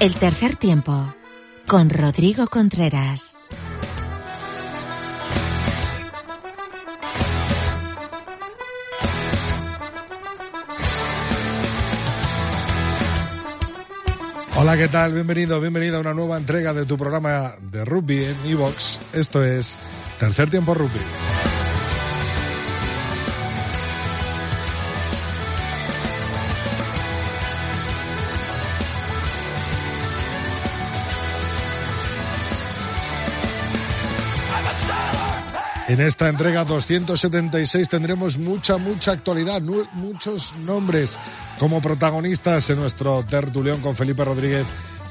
El 0.00 0.14
tercer 0.14 0.56
tiempo 0.56 1.14
con 1.66 1.90
Rodrigo 1.90 2.46
Contreras. 2.46 3.36
Hola, 14.56 14.78
¿qué 14.78 14.88
tal? 14.88 15.12
Bienvenido, 15.12 15.60
bienvenido 15.60 15.98
a 15.98 16.00
una 16.00 16.14
nueva 16.14 16.38
entrega 16.38 16.72
de 16.72 16.86
tu 16.86 16.96
programa 16.96 17.52
de 17.60 17.84
rugby 17.84 18.24
en 18.24 18.36
Evox. 18.46 19.00
Esto 19.12 19.44
es 19.44 19.78
Tercer 20.18 20.48
Tiempo 20.48 20.72
Rugby. 20.72 21.00
En 35.90 36.00
esta 36.00 36.28
entrega 36.28 36.64
276 36.64 37.88
tendremos 37.88 38.38
mucha, 38.38 38.76
mucha 38.76 39.10
actualidad, 39.10 39.60
muchos 39.60 40.54
nombres 40.64 41.18
como 41.58 41.82
protagonistas 41.82 42.70
en 42.70 42.78
nuestro 42.78 43.24
tertulión 43.24 43.80
con 43.80 43.96
Felipe 43.96 44.24
Rodríguez 44.24 44.68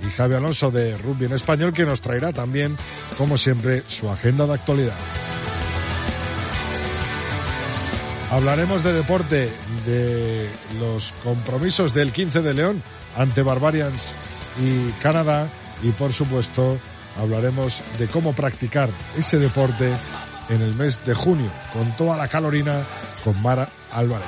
y 0.08 0.10
Javi 0.12 0.36
Alonso 0.36 0.72
de 0.72 0.98
Rugby 0.98 1.26
en 1.26 1.34
Español, 1.34 1.74
que 1.74 1.84
nos 1.84 2.00
traerá 2.00 2.32
también, 2.32 2.78
como 3.18 3.38
siempre, 3.38 3.84
su 3.90 4.10
agenda 4.10 4.48
de 4.48 4.54
actualidad. 4.54 4.96
Hablaremos 8.32 8.82
de 8.82 8.94
deporte, 8.94 9.52
de 9.86 10.50
los 10.80 11.14
compromisos 11.26 11.94
del 11.94 12.14
15 12.14 12.42
de 12.42 12.54
León 12.54 12.82
ante 13.18 13.44
Barbarians 13.44 14.14
y 14.58 14.92
Canadá 15.02 15.50
y, 15.84 15.90
por 15.90 16.14
supuesto, 16.14 16.80
hablaremos 17.18 17.82
de 17.98 18.08
cómo 18.08 18.32
practicar 18.32 18.90
ese 19.18 19.40
deporte 19.40 19.92
en 20.50 20.62
el 20.62 20.76
mes 20.76 21.06
de 21.06 21.14
junio, 21.14 21.50
con 21.74 21.92
toda 21.96 22.18
la 22.18 22.28
calorina, 22.28 22.82
con 23.24 23.42
Mara 23.42 23.70
Álvarez. 23.92 24.28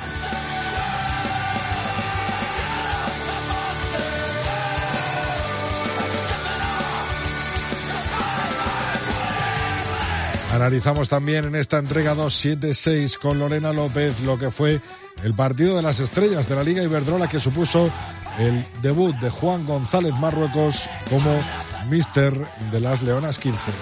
Analizamos 10.52 11.08
también 11.08 11.46
en 11.46 11.54
esta 11.54 11.78
entrega 11.78 12.14
276 12.14 13.16
con 13.16 13.38
Lorena 13.38 13.72
López 13.72 14.20
lo 14.20 14.38
que 14.38 14.50
fue 14.50 14.82
el 15.24 15.34
partido 15.34 15.76
de 15.76 15.82
las 15.82 15.98
estrellas 15.98 16.46
de 16.46 16.54
la 16.54 16.62
Liga 16.62 16.82
Iberdrola 16.82 17.26
que 17.26 17.40
supuso 17.40 17.90
el 18.38 18.66
debut 18.82 19.16
de 19.16 19.30
Juan 19.30 19.66
González 19.66 20.12
Marruecos 20.20 20.88
como 21.08 21.42
mister 21.88 22.34
de 22.70 22.80
las 22.80 23.02
Leonas 23.02 23.38
15. 23.38 23.72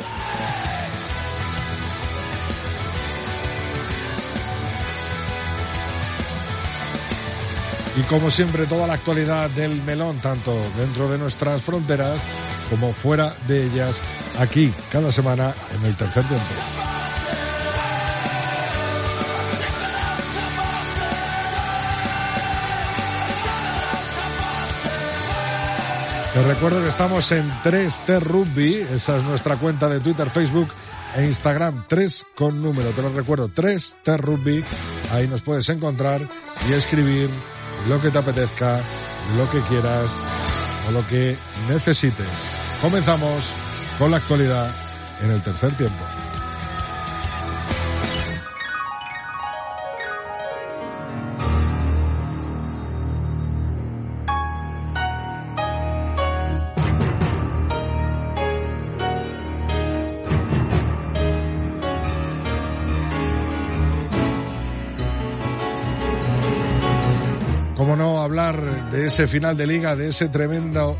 Y 8.00 8.02
como 8.04 8.30
siempre, 8.30 8.64
toda 8.64 8.86
la 8.86 8.94
actualidad 8.94 9.50
del 9.50 9.82
melón, 9.82 10.18
tanto 10.20 10.56
dentro 10.78 11.10
de 11.10 11.18
nuestras 11.18 11.60
fronteras 11.60 12.22
como 12.70 12.94
fuera 12.94 13.34
de 13.46 13.66
ellas, 13.66 14.00
aquí 14.38 14.72
cada 14.90 15.12
semana 15.12 15.52
en 15.78 15.84
el 15.84 15.94
tercer 15.96 16.24
tiempo. 16.24 16.46
Te 26.32 26.42
recuerdo 26.44 26.80
que 26.80 26.88
estamos 26.88 27.30
en 27.32 27.50
3T 27.62 28.20
Rugby, 28.20 28.76
esa 28.94 29.18
es 29.18 29.24
nuestra 29.24 29.56
cuenta 29.56 29.90
de 29.90 30.00
Twitter, 30.00 30.30
Facebook 30.30 30.68
e 31.16 31.26
Instagram, 31.26 31.84
3 31.86 32.24
con 32.34 32.62
número, 32.62 32.88
te 32.92 33.02
lo 33.02 33.12
recuerdo, 33.12 33.50
3T 33.50 34.16
Rugby, 34.16 34.64
ahí 35.12 35.28
nos 35.28 35.42
puedes 35.42 35.68
encontrar 35.68 36.22
y 36.66 36.72
escribir 36.72 37.28
lo 37.88 38.00
que 38.00 38.10
te 38.10 38.18
apetezca, 38.18 38.80
lo 39.36 39.50
que 39.50 39.60
quieras 39.62 40.24
o 40.88 40.92
lo 40.92 41.06
que 41.06 41.36
necesites. 41.68 42.56
Comenzamos 42.80 43.52
con 43.98 44.10
la 44.10 44.18
actualidad 44.18 44.70
en 45.22 45.30
el 45.30 45.42
tercer 45.42 45.76
tiempo. 45.76 46.04
De 68.28 69.06
ese 69.06 69.26
final 69.26 69.56
de 69.56 69.66
liga, 69.66 69.96
de 69.96 70.08
ese 70.08 70.28
tremendo 70.28 70.98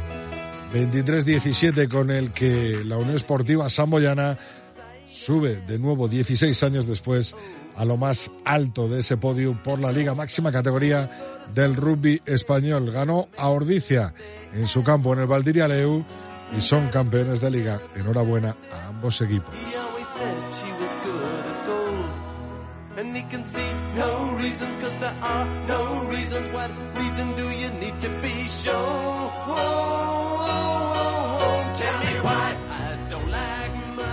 23-17 0.72 1.86
con 1.86 2.10
el 2.10 2.32
que 2.32 2.82
la 2.82 2.96
Unión 2.96 3.14
Esportiva 3.14 3.68
Samboyana 3.68 4.38
sube 5.06 5.56
de 5.56 5.78
nuevo 5.78 6.08
16 6.08 6.62
años 6.62 6.86
después 6.86 7.36
a 7.76 7.84
lo 7.84 7.98
más 7.98 8.30
alto 8.46 8.88
de 8.88 9.00
ese 9.00 9.18
podio 9.18 9.62
por 9.62 9.80
la 9.80 9.92
liga 9.92 10.14
máxima 10.14 10.50
categoría 10.50 11.10
del 11.54 11.76
rugby 11.76 12.22
español. 12.24 12.90
Ganó 12.90 13.28
a 13.36 13.50
Ordicia 13.50 14.14
en 14.54 14.66
su 14.66 14.82
campo 14.82 15.12
en 15.12 15.18
el 15.18 15.26
Valdiria 15.26 15.68
Leu 15.68 16.02
y 16.56 16.62
son 16.62 16.88
campeones 16.88 17.42
de 17.42 17.50
liga. 17.50 17.80
Enhorabuena 17.96 18.56
a 18.72 18.88
ambos 18.88 19.20
equipos. 19.20 19.54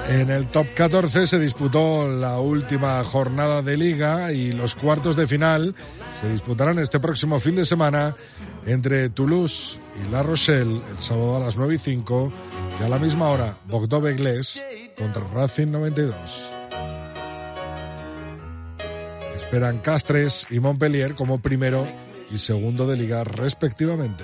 En 0.10 0.30
el 0.30 0.48
top 0.48 0.68
14 0.74 1.28
se 1.28 1.38
disputó 1.38 2.08
la 2.08 2.40
última 2.40 3.04
jornada 3.04 3.62
de 3.62 3.76
liga 3.76 4.32
y 4.32 4.54
los 4.54 4.76
cuartos 4.76 5.16
de 5.16 5.28
final 5.28 5.76
se 6.20 6.30
disputarán 6.30 6.80
este 6.80 7.00
próximo 7.00 7.40
fin 7.40 7.56
de 7.58 7.66
semana 7.66 8.16
entre 8.66 9.10
Toulouse 9.10 9.80
y 10.02 10.12
La 10.12 10.24
Rochelle 10.24 10.82
el 10.90 11.00
sábado 11.00 11.38
a 11.38 11.40
las 11.42 11.58
9 11.58 11.76
y 11.76 11.78
5 11.78 12.34
y 12.80 12.84
a 12.84 12.90
la 12.90 13.00
misma 13.00 13.28
hora 13.28 13.58
Bogdó 13.66 14.00
Beglés 14.00 14.64
contra 14.98 15.24
Racing 15.34 15.72
92. 15.72 16.57
Esperan 19.38 19.78
Castres 19.80 20.48
y 20.50 20.60
Montpellier 20.60 21.14
como 21.14 21.40
primero 21.40 21.88
y 22.32 22.40
segundo 22.40 22.88
de 22.88 22.98
liga 22.98 23.24
respectivamente. 23.24 24.24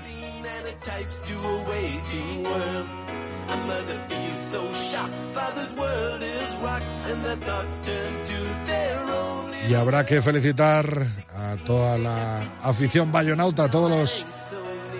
Y 9.70 9.74
habrá 9.76 10.06
que 10.06 10.22
felicitar 10.22 11.06
a 11.38 11.56
toda 11.64 11.98
la 12.00 12.42
afición 12.64 13.12
bayonauta, 13.12 13.66
a 13.66 13.70
todos 13.70 13.92
los 13.92 14.26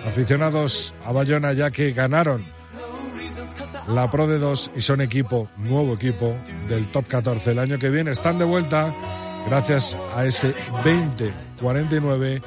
aficionados 0.06 0.94
a 1.04 1.10
Bayona, 1.12 1.52
ya 1.52 1.72
que 1.72 1.92
ganaron 1.92 2.44
la 3.88 4.10
Pro 4.10 4.28
de 4.28 4.38
2 4.38 4.70
y 4.76 4.80
son 4.80 5.00
equipo, 5.00 5.48
nuevo 5.56 5.94
equipo 5.94 6.34
del 6.68 6.86
top 6.86 7.06
14. 7.08 7.50
El 7.50 7.58
año 7.58 7.78
que 7.78 7.90
viene 7.90 8.12
están 8.12 8.38
de 8.38 8.44
vuelta 8.44 8.94
gracias 9.46 9.96
a 10.14 10.24
ese 10.26 10.54
20-49 10.84 12.42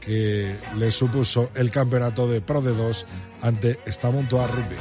que 0.00 0.56
le 0.76 0.90
supuso 0.90 1.50
el 1.54 1.70
campeonato 1.70 2.26
de 2.26 2.40
Pro 2.40 2.62
de 2.62 2.72
2 2.72 3.06
ante 3.42 3.78
Estamontoa 3.84 4.46
Rugby. 4.46 4.76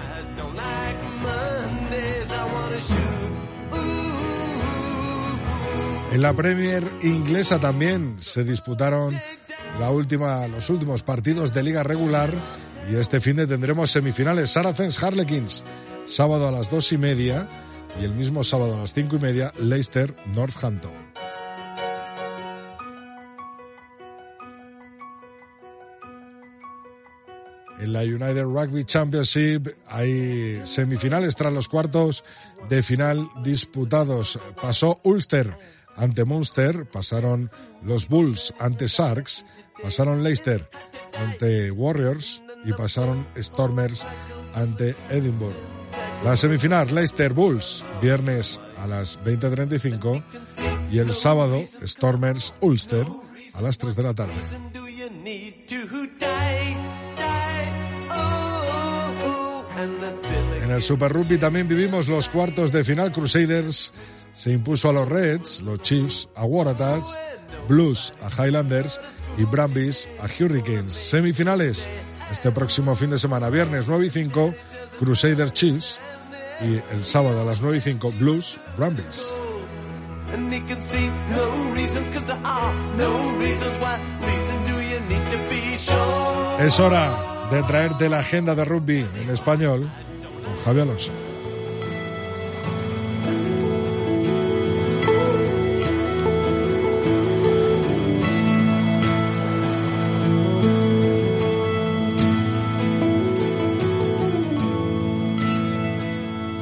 En 6.12 6.22
la 6.24 6.34
Premier 6.34 6.84
inglesa 7.04 7.60
también 7.60 8.16
se 8.20 8.44
disputaron 8.44 9.20
la 9.80 9.92
última, 9.92 10.48
los 10.48 10.70
últimos 10.70 11.04
partidos 11.04 11.54
de 11.54 11.62
liga 11.62 11.84
regular 11.84 12.34
y 12.92 12.96
este 12.96 13.22
fin 13.22 13.36
de 13.36 13.46
tendremos 13.46 13.92
semifinales 13.92 14.50
Saracens 14.50 15.02
Harlequins 15.04 15.64
sábado 16.06 16.48
a 16.48 16.52
las 16.52 16.70
dos 16.70 16.92
y 16.92 16.98
media 16.98 17.48
y 18.02 18.06
el 18.06 18.14
mismo 18.14 18.44
sábado 18.44 18.76
a 18.76 18.82
las 18.82 18.94
cinco 18.94 19.18
y 19.18 19.20
media 19.20 19.54
Leicester 19.60 20.16
Northampton. 20.34 21.09
En 27.80 27.94
la 27.94 28.02
United 28.02 28.44
Rugby 28.44 28.84
Championship 28.84 29.70
hay 29.88 30.62
semifinales 30.66 31.36
tras 31.36 31.54
los 31.54 31.70
cuartos 31.70 32.26
de 32.68 32.84
final 32.84 33.30
disputados. 33.42 34.38
Pasó 34.62 35.00
Ulster 35.04 35.58
ante 35.96 36.26
Munster, 36.26 36.90
pasaron 36.90 37.50
los 37.84 38.10
Bulls 38.10 38.54
ante 38.60 38.88
Sharks, 38.88 39.46
pasaron 39.81 40.24
Leicester 40.24 40.70
ante 41.18 41.72
Warriors 41.72 42.42
y 42.66 42.74
pasaron 42.74 43.26
Stormers 43.38 44.06
ante 44.56 44.96
Edinburgh. 45.10 45.56
La 46.24 46.36
semifinal 46.36 46.94
Leicester 46.94 47.31
Bulls, 47.31 47.86
viernes 48.02 48.60
a 48.78 48.88
las 48.88 49.20
20.35 49.22 50.24
y 50.92 51.00
el 51.00 51.14
sábado 51.14 51.64
Stormers 51.86 52.54
Ulster 52.60 53.06
a 53.54 53.62
las 53.62 53.78
3 53.78 53.96
de 53.96 54.04
la 54.04 54.14
tarde. 54.14 54.34
En 60.64 60.72
el 60.72 60.81
Super 60.81 61.14
Rugby 61.14 61.38
también 61.38 61.68
vivimos 61.68 62.08
los 62.08 62.28
cuartos 62.28 62.72
de 62.72 62.84
final 62.84 63.12
Crusaders 63.12 63.94
se 64.34 64.52
impuso 64.52 64.90
a 64.90 64.94
los 64.94 65.08
Reds, 65.08 65.62
los 65.62 65.81
Chiefs 65.81 66.30
a 66.36 66.46
Waratahs, 66.46 67.18
Blues 67.68 68.14
a 68.22 68.30
Highlanders 68.30 69.00
y 69.38 69.44
Brambis 69.44 70.10
a 70.22 70.26
Hurricanes. 70.26 70.94
Semifinales 70.94 71.88
este 72.31 72.52
próximo 72.52 72.96
fin 72.96 73.10
de 73.10 73.18
semana, 73.18 73.50
viernes 73.50 73.86
9 73.88 74.06
y 74.06 74.10
5, 74.10 74.54
Crusaders 75.00 75.54
Chiefs 75.54 76.00
y 76.62 76.94
el 76.94 77.04
sábado 77.04 77.42
a 77.42 77.46
las 77.46 77.62
9 77.62 77.78
y 77.78 77.81
5, 77.81 78.14
Blues 78.20 78.58
Brambis. 78.78 79.28
Es 86.60 86.80
hora 86.80 87.39
de 87.51 87.63
traerte 87.63 88.10
la 88.10 88.19
agenda 88.19 88.54
de 88.54 88.63
rugby 88.63 89.00
en 89.16 89.30
español 89.31 89.90
con 90.44 90.57
Javier 90.63 90.84
Alonso. 90.84 91.12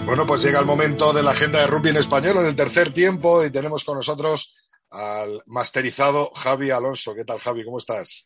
Bueno, 0.06 0.26
pues 0.26 0.42
llega 0.42 0.60
el 0.60 0.66
momento 0.66 1.12
de 1.12 1.22
la 1.22 1.32
agenda 1.32 1.60
de 1.60 1.68
rugby 1.68 1.90
en 1.90 1.98
español 1.98 2.38
en 2.38 2.46
el 2.46 2.56
tercer 2.56 2.94
tiempo 2.94 3.44
y 3.44 3.52
tenemos 3.52 3.84
con 3.84 3.98
nosotros 3.98 4.56
al 4.90 5.44
masterizado 5.48 6.32
Javi 6.34 6.72
Alonso. 6.72 7.14
¿Qué 7.14 7.26
tal, 7.26 7.40
Javi? 7.40 7.66
¿Cómo 7.66 7.78
estás? 7.78 8.26